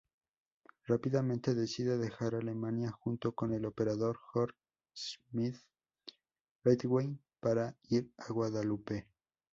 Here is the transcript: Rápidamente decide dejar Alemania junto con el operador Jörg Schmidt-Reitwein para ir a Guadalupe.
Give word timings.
Rápidamente 0.87 1.53
decide 1.53 1.99
dejar 1.99 2.33
Alemania 2.33 2.89
junto 2.91 3.33
con 3.35 3.53
el 3.53 3.65
operador 3.67 4.17
Jörg 4.33 4.55
Schmidt-Reitwein 4.95 7.21
para 7.39 7.77
ir 7.87 8.11
a 8.17 8.31
Guadalupe. 8.33 9.07